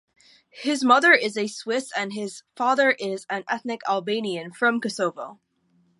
[0.49, 5.39] His mother is a Swiss and his father is an ethnic Albanian from Kosovo.